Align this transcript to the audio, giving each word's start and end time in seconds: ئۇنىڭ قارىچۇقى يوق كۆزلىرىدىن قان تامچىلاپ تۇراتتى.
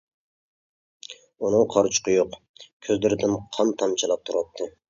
ئۇنىڭ 1.43 1.69
قارىچۇقى 1.75 2.17
يوق 2.17 2.35
كۆزلىرىدىن 2.65 3.39
قان 3.59 3.75
تامچىلاپ 3.83 4.29
تۇراتتى. 4.31 4.73